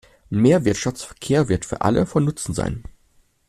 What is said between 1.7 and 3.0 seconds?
alle von Nutzen sein.